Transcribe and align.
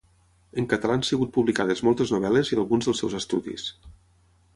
En 0.61 0.67
català 0.69 0.95
han 0.99 1.03
sigut 1.09 1.31
publicades 1.35 1.83
moltes 1.87 2.13
novel·les 2.15 2.51
i 2.53 2.59
alguns 2.63 2.89
dels 2.89 3.03
seus 3.05 3.17
estudis. 3.21 3.67